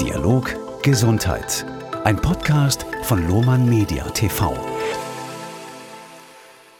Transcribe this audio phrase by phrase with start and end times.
[0.00, 1.66] Dialog Gesundheit.
[2.04, 4.56] Ein Podcast von Lohmann Media TV.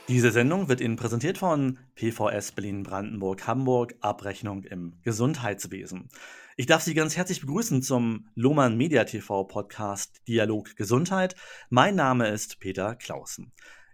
[0.08, 6.08] Diese Sendung wird Ihnen präsentiert von PVS Berlin Brandenburg Hamburg Abrechnung im Gesundheitswesen.
[6.56, 11.36] Ich darf Sie ganz herzlich begrüßen zum Lohmann Media TV Podcast Dialog Gesundheit.
[11.68, 13.52] Mein Name ist Peter Clausen.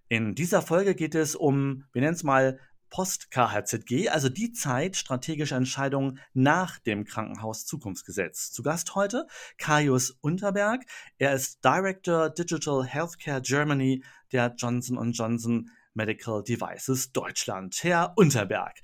[0.08, 2.58] In dieser Folge geht es um, wir nennen es mal
[2.90, 8.50] Post-KHZG, also die Zeit strategischer Entscheidungen nach dem Krankenhaus-Zukunftsgesetz.
[8.50, 9.26] Zu Gast heute
[9.58, 10.82] Kaius Unterberg.
[11.18, 17.78] Er ist Director Digital Healthcare Germany der Johnson Johnson Medical Devices Deutschland.
[17.82, 18.76] Herr Unterberg,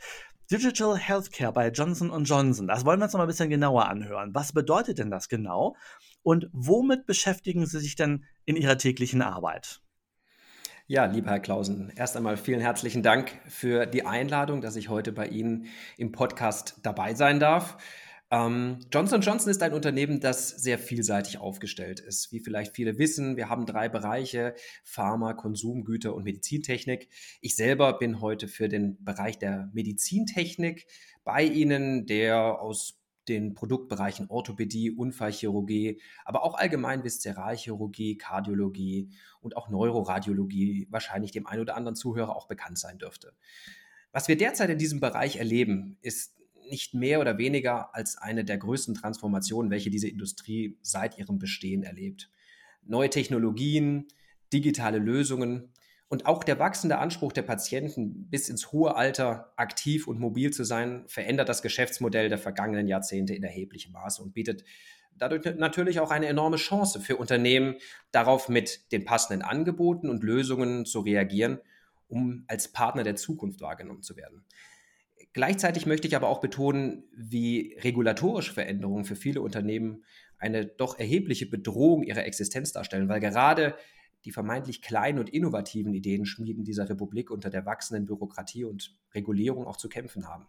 [0.50, 4.34] Digital Healthcare bei Johnson Johnson, das wollen wir uns noch mal ein bisschen genauer anhören.
[4.34, 5.76] Was bedeutet denn das genau?
[6.22, 9.80] Und womit beschäftigen Sie sich denn in Ihrer täglichen Arbeit?
[10.86, 15.12] Ja, lieber Herr Klausen, erst einmal vielen herzlichen Dank für die Einladung, dass ich heute
[15.12, 17.78] bei Ihnen im Podcast dabei sein darf.
[18.30, 22.32] Ähm, Johnson Johnson ist ein Unternehmen, das sehr vielseitig aufgestellt ist.
[22.32, 27.08] Wie vielleicht viele wissen, wir haben drei Bereiche, Pharma, Konsumgüter und Medizintechnik.
[27.40, 30.86] Ich selber bin heute für den Bereich der Medizintechnik
[31.24, 39.68] bei Ihnen, der aus den Produktbereichen Orthopädie, Unfallchirurgie, aber auch allgemein Viszeralchirurgie, Kardiologie und auch
[39.68, 43.34] Neuroradiologie wahrscheinlich dem einen oder anderen Zuhörer auch bekannt sein dürfte.
[44.12, 46.34] Was wir derzeit in diesem Bereich erleben, ist
[46.70, 51.82] nicht mehr oder weniger als eine der größten Transformationen, welche diese Industrie seit ihrem Bestehen
[51.82, 52.30] erlebt.
[52.84, 54.06] Neue Technologien,
[54.52, 55.73] digitale Lösungen,
[56.14, 60.62] und auch der wachsende Anspruch der Patienten, bis ins hohe Alter aktiv und mobil zu
[60.62, 64.62] sein, verändert das Geschäftsmodell der vergangenen Jahrzehnte in erheblichem Maße und bietet
[65.18, 67.78] dadurch natürlich auch eine enorme Chance für Unternehmen,
[68.12, 71.58] darauf mit den passenden Angeboten und Lösungen zu reagieren,
[72.06, 74.44] um als Partner der Zukunft wahrgenommen zu werden.
[75.32, 80.04] Gleichzeitig möchte ich aber auch betonen, wie regulatorische Veränderungen für viele Unternehmen
[80.38, 83.74] eine doch erhebliche Bedrohung ihrer Existenz darstellen, weil gerade
[84.24, 89.76] die vermeintlich kleinen und innovativen Ideenschmieden dieser Republik unter der wachsenden Bürokratie und Regulierung auch
[89.76, 90.46] zu kämpfen haben.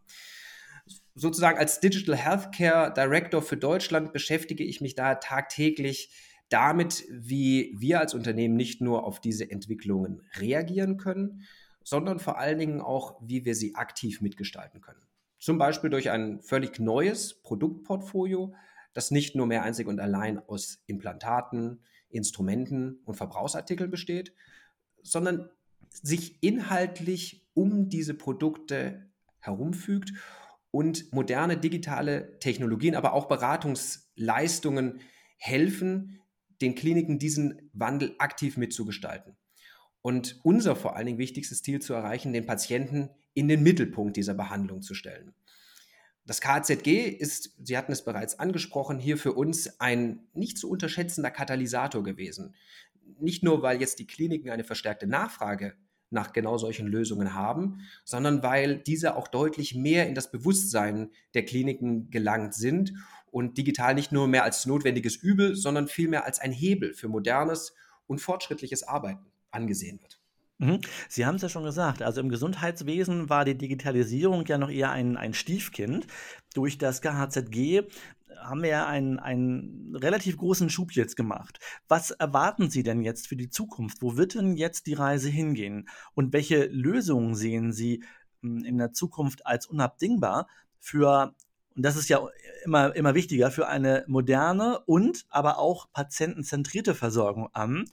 [1.15, 6.13] Sozusagen als Digital Healthcare Director für Deutschland beschäftige ich mich da tagtäglich
[6.49, 11.43] damit, wie wir als Unternehmen nicht nur auf diese Entwicklungen reagieren können,
[11.83, 15.01] sondern vor allen Dingen auch, wie wir sie aktiv mitgestalten können.
[15.39, 18.53] Zum Beispiel durch ein völlig neues Produktportfolio,
[18.93, 21.83] das nicht nur mehr einzig und allein aus Implantaten,
[22.15, 24.33] Instrumenten und Verbrauchsartikeln besteht,
[25.03, 25.49] sondern
[25.89, 29.09] sich inhaltlich um diese Produkte
[29.39, 30.13] herumfügt
[30.71, 34.99] und moderne digitale Technologien, aber auch Beratungsleistungen
[35.37, 36.19] helfen,
[36.61, 39.37] den Kliniken diesen Wandel aktiv mitzugestalten.
[40.01, 44.33] Und unser vor allen Dingen wichtigstes Ziel zu erreichen, den Patienten in den Mittelpunkt dieser
[44.33, 45.33] Behandlung zu stellen.
[46.25, 51.29] Das KZG ist, Sie hatten es bereits angesprochen, hier für uns ein nicht zu unterschätzender
[51.29, 52.55] Katalysator gewesen.
[53.19, 55.75] Nicht nur, weil jetzt die Kliniken eine verstärkte Nachfrage
[56.09, 61.45] nach genau solchen Lösungen haben, sondern weil diese auch deutlich mehr in das Bewusstsein der
[61.45, 62.93] Kliniken gelangt sind
[63.29, 67.73] und digital nicht nur mehr als notwendiges Übel, sondern vielmehr als ein Hebel für modernes
[68.07, 70.19] und fortschrittliches Arbeiten angesehen wird.
[70.57, 70.79] Mhm.
[71.09, 74.91] Sie haben es ja schon gesagt, also im Gesundheitswesen war die Digitalisierung ja noch eher
[74.91, 76.07] ein, ein Stiefkind.
[76.53, 77.83] Durch das KHZG
[78.39, 81.59] haben wir ja einen, einen relativ großen Schub jetzt gemacht.
[81.87, 84.01] Was erwarten Sie denn jetzt für die Zukunft?
[84.01, 85.89] Wo wird denn jetzt die Reise hingehen?
[86.13, 88.03] Und welche Lösungen sehen Sie
[88.41, 90.47] hm, in der Zukunft als unabdingbar
[90.79, 91.33] für,
[91.75, 92.25] und das ist ja
[92.63, 97.85] immer, immer wichtiger, für eine moderne und aber auch patientenzentrierte Versorgung an?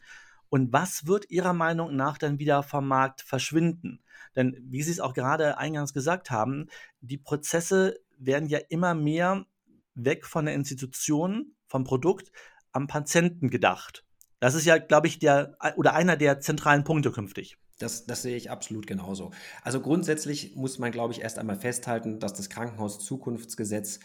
[0.52, 4.02] Und was wird Ihrer Meinung nach dann wieder vom Markt verschwinden?
[4.36, 6.66] Denn wie Sie es auch gerade eingangs gesagt haben,
[7.00, 9.46] die Prozesse werden ja immer mehr
[9.94, 12.32] weg von der Institution, vom Produkt
[12.70, 14.04] am Patienten gedacht.
[14.41, 17.56] Das ist ja, glaube ich, der oder einer der zentralen Punkte künftig.
[17.78, 19.30] Das, das, sehe ich absolut genauso.
[19.62, 24.00] Also grundsätzlich muss man, glaube ich, erst einmal festhalten, dass das Krankenhaus-Zukunftsgesetz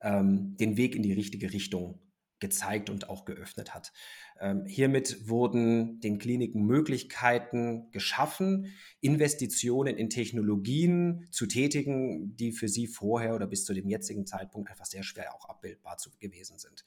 [0.00, 2.00] ähm, den Weg in die richtige Richtung
[2.38, 3.92] gezeigt und auch geöffnet hat.
[4.38, 12.86] Ähm, hiermit wurden den Kliniken Möglichkeiten geschaffen, Investitionen in Technologien zu tätigen, die für sie
[12.86, 16.84] vorher oder bis zu dem jetzigen Zeitpunkt einfach sehr schwer auch abbildbar zu, gewesen sind.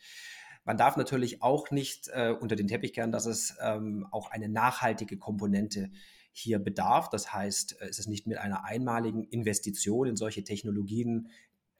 [0.65, 4.49] Man darf natürlich auch nicht äh, unter den Teppich kehren, dass es ähm, auch eine
[4.49, 5.89] nachhaltige Komponente
[6.31, 7.09] hier bedarf.
[7.09, 11.29] Das heißt, es ist nicht mit einer einmaligen Investition in solche Technologien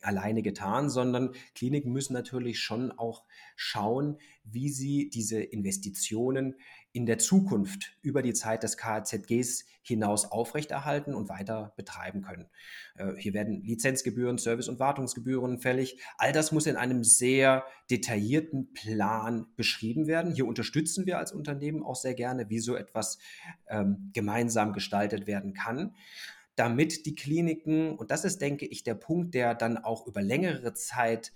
[0.01, 3.25] alleine getan, sondern Kliniken müssen natürlich schon auch
[3.55, 6.55] schauen, wie sie diese Investitionen
[6.91, 12.49] in der Zukunft über die Zeit des KZGs hinaus aufrechterhalten und weiter betreiben können.
[12.95, 15.99] Äh, hier werden Lizenzgebühren, Service- und Wartungsgebühren fällig.
[16.17, 20.33] All das muss in einem sehr detaillierten Plan beschrieben werden.
[20.33, 23.19] Hier unterstützen wir als Unternehmen auch sehr gerne, wie so etwas
[23.67, 25.93] ähm, gemeinsam gestaltet werden kann
[26.59, 30.73] damit die Kliniken, und das ist, denke ich, der Punkt, der dann auch über längere
[30.73, 31.31] Zeit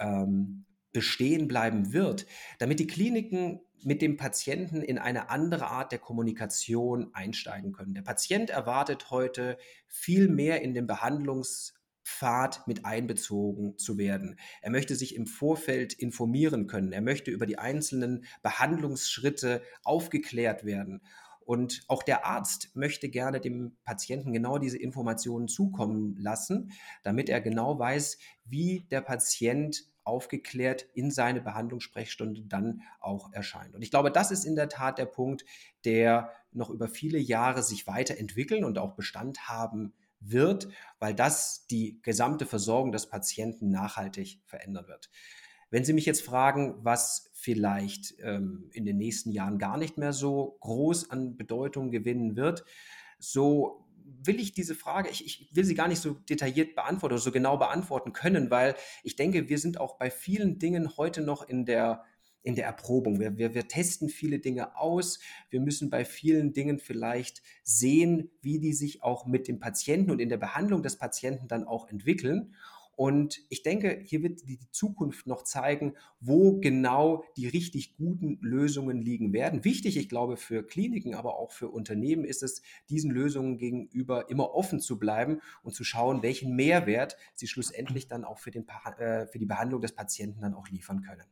[0.00, 2.26] ähm, bestehen bleiben wird,
[2.58, 7.94] damit die Kliniken mit dem Patienten in eine andere Art der Kommunikation einsteigen können.
[7.94, 14.40] Der Patient erwartet heute viel mehr in den Behandlungspfad mit einbezogen zu werden.
[14.60, 16.90] Er möchte sich im Vorfeld informieren können.
[16.90, 21.00] Er möchte über die einzelnen Behandlungsschritte aufgeklärt werden.
[21.46, 27.40] Und auch der Arzt möchte gerne dem Patienten genau diese Informationen zukommen lassen, damit er
[27.40, 33.74] genau weiß, wie der Patient aufgeklärt in seine Behandlungssprechstunde dann auch erscheint.
[33.74, 35.44] Und ich glaube, das ist in der Tat der Punkt,
[35.84, 40.68] der noch über viele Jahre sich weiterentwickeln und auch Bestand haben wird,
[40.98, 45.10] weil das die gesamte Versorgung des Patienten nachhaltig verändern wird.
[45.74, 50.12] Wenn Sie mich jetzt fragen, was vielleicht ähm, in den nächsten Jahren gar nicht mehr
[50.12, 52.64] so groß an Bedeutung gewinnen wird,
[53.18, 53.84] so
[54.22, 57.32] will ich diese Frage, ich, ich, will sie gar nicht so detailliert beantworten oder so
[57.32, 61.66] genau beantworten können, weil ich denke, wir sind auch bei vielen Dingen heute noch in
[61.66, 62.04] der,
[62.44, 63.18] in der Erprobung.
[63.18, 65.18] Wir, wir, wir testen viele Dinge aus.
[65.50, 70.20] Wir müssen bei vielen Dingen vielleicht sehen, wie die sich auch mit dem Patienten und
[70.20, 72.54] in der Behandlung des Patienten dann auch entwickeln.
[72.96, 79.00] Und ich denke, hier wird die Zukunft noch zeigen, wo genau die richtig guten Lösungen
[79.00, 79.64] liegen werden.
[79.64, 84.54] Wichtig, ich glaube, für Kliniken, aber auch für Unternehmen ist es, diesen Lösungen gegenüber immer
[84.54, 88.66] offen zu bleiben und zu schauen, welchen Mehrwert sie schlussendlich dann auch für, den,
[88.98, 91.26] äh, für die Behandlung des Patienten dann auch liefern können.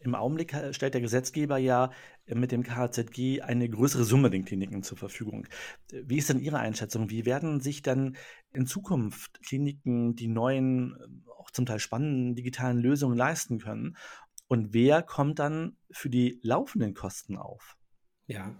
[0.00, 1.90] Im Augenblick äh, stellt der Gesetzgeber ja
[2.26, 5.46] äh, mit dem KZG eine größere Summe den Kliniken zur Verfügung.
[5.92, 7.10] Äh, wie ist denn Ihre Einschätzung?
[7.10, 8.16] Wie werden sich dann
[8.52, 10.96] in Zukunft Kliniken die neuen,
[11.38, 13.96] auch zum Teil spannenden digitalen Lösungen leisten können?
[14.46, 17.76] Und wer kommt dann für die laufenden Kosten auf?
[18.26, 18.54] Ja,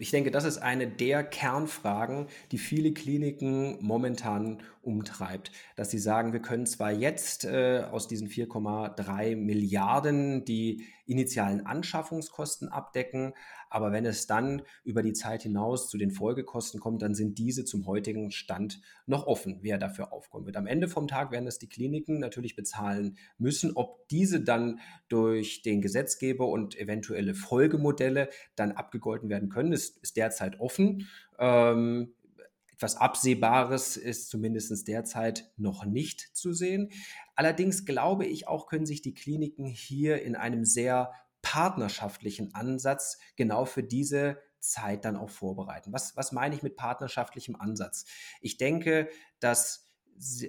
[0.00, 6.32] ich denke, das ist eine der Kernfragen, die viele Kliniken momentan umtreibt, dass sie sagen,
[6.32, 13.34] wir können zwar jetzt äh, aus diesen 4,3 Milliarden die initialen Anschaffungskosten abdecken,
[13.70, 17.64] aber wenn es dann über die Zeit hinaus zu den Folgekosten kommt, dann sind diese
[17.64, 20.56] zum heutigen Stand noch offen, wer dafür aufkommen wird.
[20.56, 23.72] Am Ende vom Tag werden es die Kliniken natürlich bezahlen müssen.
[23.74, 30.16] Ob diese dann durch den Gesetzgeber und eventuelle Folgemodelle dann abgegolten werden können, ist, ist
[30.16, 31.08] derzeit offen.
[31.38, 32.12] Ähm,
[32.82, 36.90] etwas Absehbares ist zumindest derzeit noch nicht zu sehen.
[37.36, 41.12] Allerdings glaube ich auch, können sich die Kliniken hier in einem sehr
[41.42, 45.92] partnerschaftlichen Ansatz genau für diese Zeit dann auch vorbereiten.
[45.92, 48.04] Was, was meine ich mit partnerschaftlichem Ansatz?
[48.40, 49.08] Ich denke,
[49.38, 49.88] dass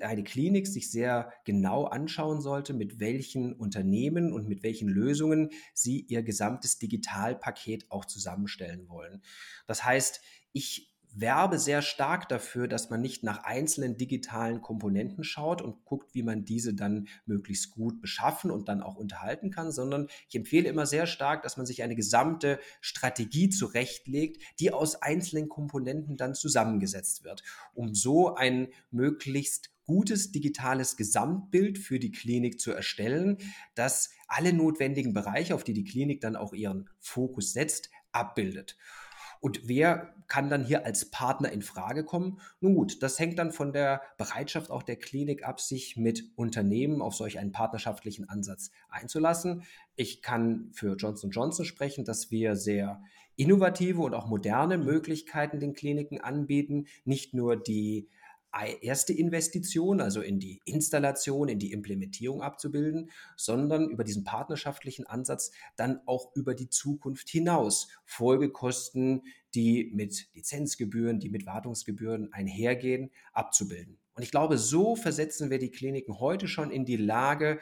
[0.02, 6.00] eine Klinik sich sehr genau anschauen sollte, mit welchen Unternehmen und mit welchen Lösungen sie
[6.00, 9.22] ihr gesamtes Digitalpaket auch zusammenstellen wollen.
[9.68, 10.20] Das heißt,
[10.52, 16.14] ich werbe sehr stark dafür, dass man nicht nach einzelnen digitalen Komponenten schaut und guckt,
[16.16, 20.68] wie man diese dann möglichst gut beschaffen und dann auch unterhalten kann, sondern ich empfehle
[20.68, 26.36] immer sehr stark, dass man sich eine gesamte Strategie zurechtlegt, die aus einzelnen Komponenten dann
[26.36, 27.44] zusammengesetzt wird,
[27.74, 33.38] um so ein möglichst gutes digitales Gesamtbild für die Klinik zu erstellen,
[33.76, 38.78] das alle notwendigen Bereiche, auf die die Klinik dann auch ihren Fokus setzt, abbildet.
[39.44, 42.40] Und wer kann dann hier als Partner in Frage kommen?
[42.62, 47.02] Nun gut, das hängt dann von der Bereitschaft auch der Klinik ab, sich mit Unternehmen
[47.02, 49.64] auf solch einen partnerschaftlichen Ansatz einzulassen.
[49.98, 53.04] Ich kann für Johnson Johnson sprechen, dass wir sehr
[53.36, 58.08] innovative und auch moderne Möglichkeiten den Kliniken anbieten, nicht nur die
[58.82, 65.52] erste Investition, also in die Installation, in die Implementierung abzubilden, sondern über diesen partnerschaftlichen Ansatz
[65.76, 69.24] dann auch über die Zukunft hinaus Folgekosten,
[69.56, 73.98] die mit Lizenzgebühren, die mit Wartungsgebühren einhergehen, abzubilden.
[74.14, 77.60] Und ich glaube, so versetzen wir die Kliniken heute schon in die Lage,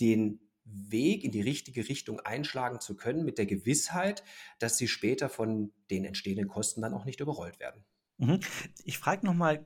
[0.00, 4.24] den Weg in die richtige Richtung einschlagen zu können, mit der Gewissheit,
[4.58, 7.84] dass sie später von den entstehenden Kosten dann auch nicht überrollt werden.
[8.18, 8.40] Mhm.
[8.84, 9.64] Ich frage nochmal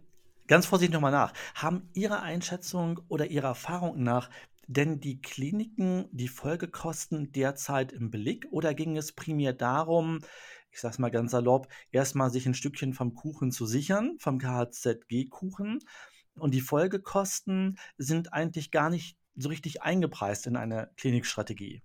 [0.48, 1.32] Ganz vorsichtig nochmal nach.
[1.54, 4.28] Haben Ihrer Einschätzung oder Ihrer Erfahrung nach
[4.68, 10.20] denn die Kliniken die Folgekosten derzeit im Blick oder ging es primär darum,
[10.70, 14.38] ich sage es mal ganz salopp, erstmal sich ein Stückchen vom Kuchen zu sichern, vom
[14.38, 15.80] KHZG-Kuchen,
[16.34, 21.82] Und die Folgekosten sind eigentlich gar nicht so richtig eingepreist in eine Klinikstrategie.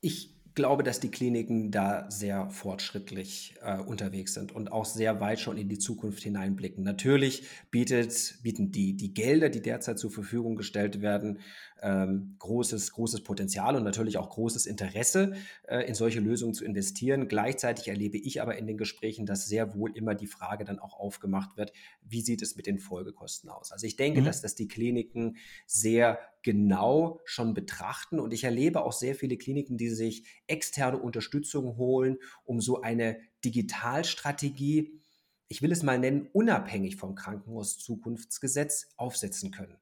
[0.00, 5.40] Ich glaube, dass die Kliniken da sehr fortschrittlich äh, unterwegs sind und auch sehr weit
[5.40, 6.84] schon in die Zukunft hineinblicken.
[6.84, 11.40] Natürlich bietet, bieten die, die Gelder, die derzeit zur Verfügung gestellt werden,
[11.82, 15.34] ähm, großes, großes Potenzial und natürlich auch großes Interesse,
[15.66, 17.26] äh, in solche Lösungen zu investieren.
[17.28, 20.98] Gleichzeitig erlebe ich aber in den Gesprächen, dass sehr wohl immer die Frage dann auch
[20.98, 23.72] aufgemacht wird, wie sieht es mit den Folgekosten aus?
[23.72, 24.24] Also ich denke, mhm.
[24.24, 28.20] dass das die Kliniken sehr genau schon betrachten.
[28.20, 33.18] Und ich erlebe auch sehr viele Kliniken, die sich externe Unterstützung holen, um so eine
[33.44, 35.00] Digitalstrategie,
[35.48, 39.76] ich will es mal nennen, unabhängig vom Krankenhauszukunftsgesetz aufsetzen können.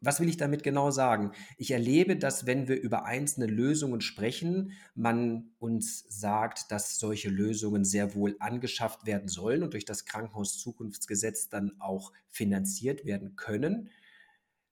[0.00, 1.32] Was will ich damit genau sagen?
[1.56, 7.84] Ich erlebe, dass wenn wir über einzelne Lösungen sprechen, man uns sagt, dass solche Lösungen
[7.84, 13.90] sehr wohl angeschafft werden sollen und durch das Krankenhauszukunftsgesetz dann auch finanziert werden können.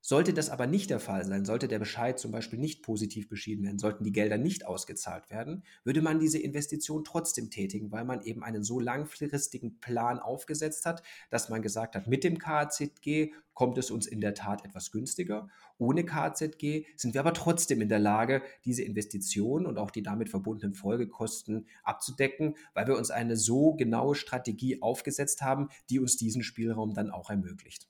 [0.06, 3.64] Sollte das aber nicht der Fall sein, sollte der Bescheid zum Beispiel nicht positiv beschieden
[3.64, 8.20] werden, sollten die Gelder nicht ausgezahlt werden, würde man diese Investition trotzdem tätigen, weil man
[8.20, 13.78] eben einen so langfristigen Plan aufgesetzt hat, dass man gesagt hat, mit dem KZG kommt
[13.78, 15.48] es uns in der Tat etwas günstiger.
[15.78, 20.28] Ohne KZG sind wir aber trotzdem in der Lage, diese Investitionen und auch die damit
[20.28, 26.42] verbundenen Folgekosten abzudecken, weil wir uns eine so genaue Strategie aufgesetzt haben, die uns diesen
[26.42, 27.88] Spielraum dann auch ermöglicht.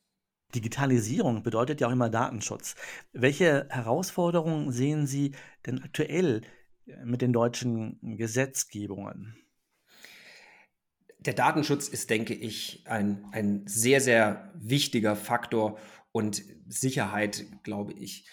[0.54, 2.74] Digitalisierung bedeutet ja auch immer Datenschutz.
[3.12, 5.32] Welche Herausforderungen sehen Sie
[5.66, 6.42] denn aktuell
[6.86, 9.36] äh, mit den deutschen Gesetzgebungen?
[11.18, 15.78] Der Datenschutz ist, denke ich, ein, ein sehr, sehr wichtiger Faktor
[16.12, 18.26] und Sicherheit, glaube ich,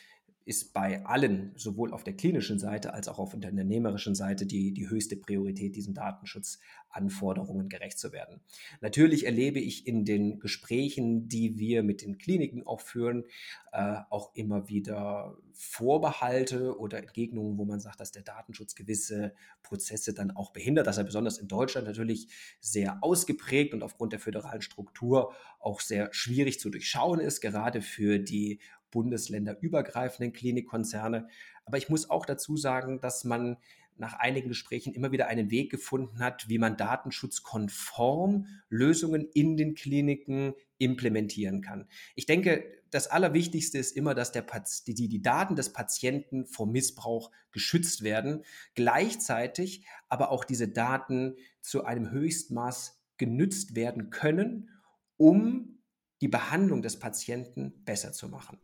[0.51, 4.73] ist bei allen, sowohl auf der klinischen Seite als auch auf der unternehmerischen Seite, die,
[4.73, 8.41] die höchste Priorität, diesen Datenschutzanforderungen gerecht zu werden.
[8.81, 13.23] Natürlich erlebe ich in den Gesprächen, die wir mit den Kliniken auch führen,
[13.71, 20.13] äh, auch immer wieder Vorbehalte oder Entgegnungen, wo man sagt, dass der Datenschutz gewisse Prozesse
[20.13, 22.27] dann auch behindert, dass er besonders in Deutschland natürlich
[22.59, 28.19] sehr ausgeprägt und aufgrund der föderalen Struktur auch sehr schwierig zu durchschauen ist, gerade für
[28.19, 28.59] die
[28.91, 31.27] bundesländerübergreifenden Klinikkonzerne.
[31.65, 33.57] Aber ich muss auch dazu sagen, dass man
[33.97, 39.75] nach einigen Gesprächen immer wieder einen Weg gefunden hat, wie man datenschutzkonform Lösungen in den
[39.75, 41.87] Kliniken implementieren kann.
[42.15, 44.45] Ich denke, das Allerwichtigste ist immer, dass der,
[44.87, 48.43] die, die Daten des Patienten vor Missbrauch geschützt werden,
[48.73, 54.69] gleichzeitig aber auch diese Daten zu einem Höchstmaß genützt werden können,
[55.17, 55.80] um
[56.21, 58.59] die Behandlung des Patienten besser zu machen.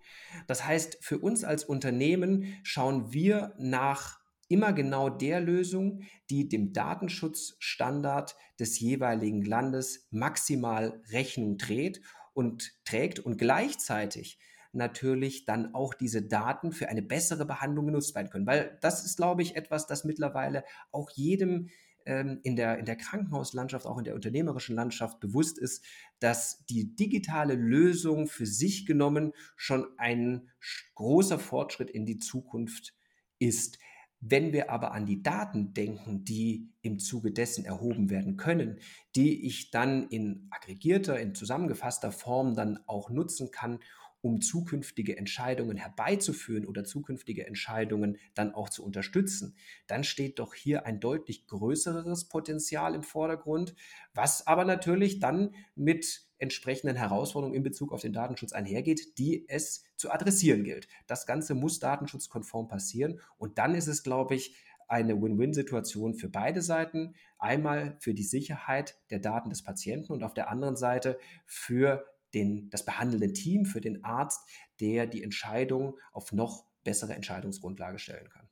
[0.45, 6.71] Das heißt, für uns als Unternehmen schauen wir nach immer genau der Lösung, die dem
[6.71, 12.01] Datenschutzstandard des jeweiligen Landes maximal Rechnung trägt
[12.33, 14.39] und trägt und gleichzeitig
[14.71, 18.45] natürlich dann auch diese Daten für eine bessere Behandlung genutzt werden können.
[18.45, 21.69] Weil das ist, glaube ich, etwas, das mittlerweile auch jedem
[22.07, 25.83] ähm, in, der, in der Krankenhauslandschaft, auch in der unternehmerischen Landschaft bewusst ist,
[26.19, 30.49] dass die digitale Lösung für sich genommen schon ein
[30.95, 32.95] großer Fortschritt in die Zukunft
[33.39, 33.77] ist.
[34.19, 38.79] Wenn wir aber an die Daten denken, die im Zuge dessen erhoben werden können,
[39.15, 43.79] die ich dann in aggregierter, in zusammengefasster Form dann auch nutzen kann,
[44.21, 49.55] um zukünftige Entscheidungen herbeizuführen oder zukünftige Entscheidungen dann auch zu unterstützen,
[49.87, 53.75] dann steht doch hier ein deutlich größeres Potenzial im Vordergrund,
[54.13, 59.83] was aber natürlich dann mit entsprechenden Herausforderungen in Bezug auf den Datenschutz einhergeht, die es
[59.95, 60.87] zu adressieren gilt.
[61.07, 64.55] Das Ganze muss datenschutzkonform passieren und dann ist es, glaube ich,
[64.87, 67.15] eine Win-Win-Situation für beide Seiten.
[67.39, 72.69] Einmal für die Sicherheit der Daten des Patienten und auf der anderen Seite für den,
[72.69, 74.41] das behandelnde Team, für den Arzt,
[74.79, 78.47] der die Entscheidung auf noch bessere Entscheidungsgrundlage stellen kann.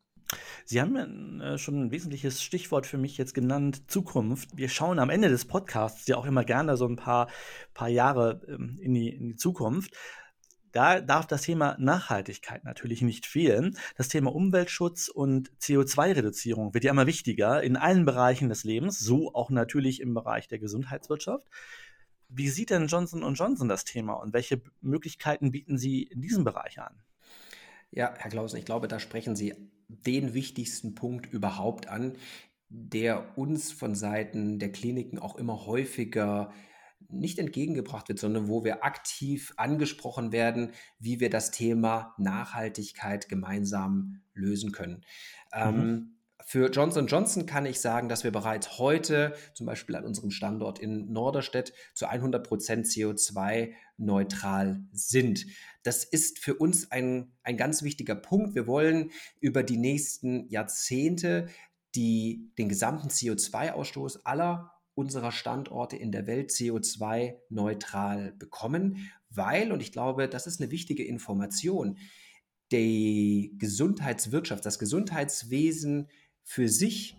[0.65, 4.58] Sie haben äh, schon ein wesentliches Stichwort für mich jetzt genannt, Zukunft.
[4.58, 7.29] Wir schauen am Ende des Podcasts ja auch immer gerne so ein paar,
[7.74, 9.94] paar Jahre ähm, in, die, in die Zukunft.
[10.72, 13.77] Da darf das Thema Nachhaltigkeit natürlich nicht fehlen.
[13.96, 19.34] Das Thema Umweltschutz und CO2-Reduzierung wird ja immer wichtiger in allen Bereichen des Lebens, so
[19.34, 21.48] auch natürlich im Bereich der Gesundheitswirtschaft.
[22.38, 26.80] Wie sieht denn Johnson Johnson das Thema und welche Möglichkeiten bieten Sie in diesem Bereich
[26.80, 26.96] an?
[27.92, 29.54] Ja, Herr Klausen, ich glaube, da sprechen Sie
[29.88, 32.18] den wichtigsten Punkt überhaupt an,
[32.68, 36.51] der uns von Seiten der Kliniken auch immer häufiger
[37.08, 44.22] nicht entgegengebracht wird, sondern wo wir aktiv angesprochen werden, wie wir das Thema Nachhaltigkeit gemeinsam
[44.34, 45.06] lösen können.
[45.54, 45.62] Mhm.
[45.62, 46.15] Ähm,
[46.48, 50.78] Für Johnson Johnson kann ich sagen, dass wir bereits heute, zum Beispiel an unserem Standort
[50.78, 55.48] in Norderstedt, zu 100 Prozent CO2-neutral sind.
[55.82, 58.54] Das ist für uns ein, ein ganz wichtiger Punkt.
[58.54, 59.10] Wir wollen
[59.40, 61.48] über die nächsten Jahrzehnte
[61.96, 69.92] die, den gesamten CO2-Ausstoß aller unserer Standorte in der Welt CO2-neutral bekommen, weil, und ich
[69.92, 71.98] glaube, das ist eine wichtige Information,
[72.72, 76.08] die Gesundheitswirtschaft, das Gesundheitswesen
[76.46, 77.18] für sich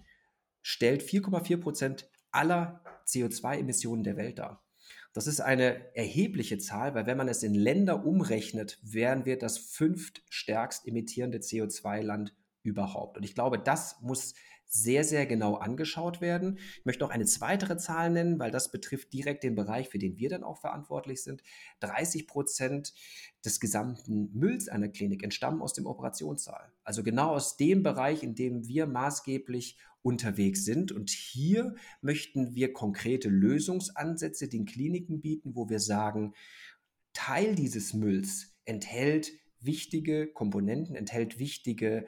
[0.62, 4.64] stellt 4,4 Prozent aller CO2-Emissionen der Welt dar.
[5.12, 9.58] Das ist eine erhebliche Zahl, weil wenn man es in Länder umrechnet, wären wir das
[9.58, 13.16] fünftstärkst emittierende CO2-Land überhaupt.
[13.16, 14.34] Und ich glaube, das muss
[14.68, 16.58] sehr, sehr genau angeschaut werden.
[16.78, 20.18] Ich möchte noch eine zweite Zahl nennen, weil das betrifft direkt den Bereich, für den
[20.18, 21.42] wir dann auch verantwortlich sind.
[21.80, 22.92] 30 Prozent
[23.44, 26.72] des gesamten Mülls einer Klinik entstammen aus dem Operationssaal.
[26.84, 30.92] Also genau aus dem Bereich, in dem wir maßgeblich unterwegs sind.
[30.92, 36.34] Und hier möchten wir konkrete Lösungsansätze den Kliniken bieten, wo wir sagen,
[37.12, 42.06] Teil dieses Mülls enthält wichtige Komponenten, enthält wichtige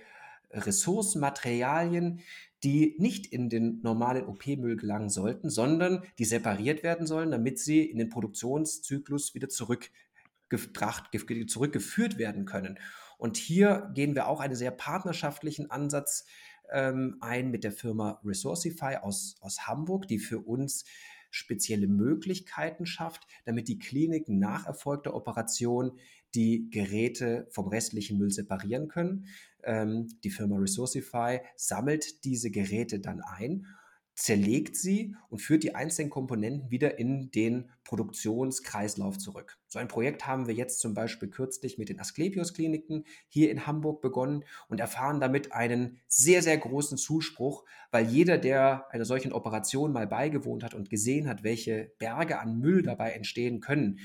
[0.50, 2.20] Ressourcen, Materialien,
[2.64, 7.82] die nicht in den normalen OP-Müll gelangen sollten, sondern die separiert werden sollen, damit sie
[7.82, 11.10] in den Produktionszyklus wieder zurückgebracht,
[11.46, 12.78] zurückgeführt werden können.
[13.16, 16.26] Und hier gehen wir auch einen sehr partnerschaftlichen Ansatz
[16.70, 20.84] ähm, ein mit der Firma Resourcify aus, aus Hamburg, die für uns
[21.30, 25.98] spezielle Möglichkeiten schafft, damit die Kliniken nach erfolgter Operation
[26.34, 29.26] die Geräte vom restlichen Müll separieren können.
[29.68, 33.66] Ähm, die Firma Resourcify sammelt diese Geräte dann ein,
[34.14, 39.58] zerlegt sie und führt die einzelnen Komponenten wieder in den Produktionskreislauf zurück.
[39.68, 44.00] So ein Projekt haben wir jetzt zum Beispiel kürzlich mit den Asklepios-Kliniken hier in Hamburg
[44.00, 49.92] begonnen und erfahren damit einen sehr, sehr großen Zuspruch, weil jeder, der einer solchen Operation
[49.92, 54.00] mal beigewohnt hat und gesehen hat, welche Berge an Müll dabei entstehen können,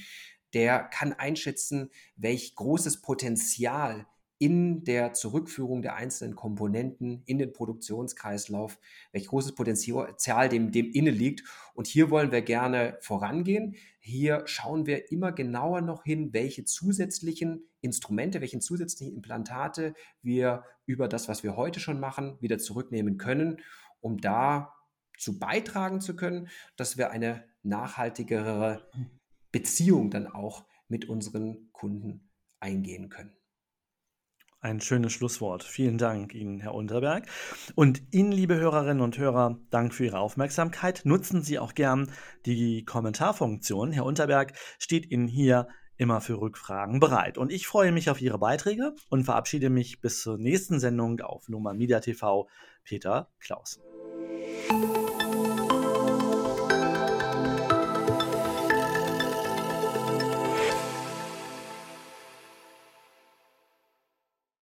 [0.54, 4.06] der kann einschätzen, welch großes Potenzial
[4.38, 8.80] in der Zurückführung der einzelnen Komponenten in den Produktionskreislauf,
[9.12, 11.44] welch großes Potenzial dem, dem inne liegt.
[11.74, 13.76] Und hier wollen wir gerne vorangehen.
[14.00, 21.08] Hier schauen wir immer genauer noch hin, welche zusätzlichen Instrumente, welche zusätzlichen Implantate wir über
[21.08, 23.62] das, was wir heute schon machen, wieder zurücknehmen können,
[24.02, 24.74] um da
[25.18, 28.90] zu beitragen zu können, dass wir eine nachhaltigere
[29.52, 33.36] Beziehung dann auch mit unseren Kunden eingehen können.
[34.64, 35.62] Ein schönes Schlusswort.
[35.62, 37.28] Vielen Dank Ihnen, Herr Unterberg.
[37.76, 41.02] Und Ihnen, liebe Hörerinnen und Hörer, Dank für Ihre Aufmerksamkeit.
[41.04, 42.10] Nutzen Sie auch gern
[42.46, 43.92] die Kommentarfunktion.
[43.92, 47.38] Herr Unterberg steht Ihnen hier immer für Rückfragen bereit.
[47.38, 51.50] Und ich freue mich auf Ihre Beiträge und verabschiede mich bis zur nächsten Sendung auf
[51.50, 52.48] Nummer Media TV.
[52.86, 53.84] Peter Clausen.